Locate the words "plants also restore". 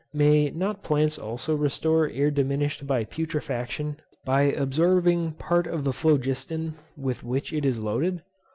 0.81-2.09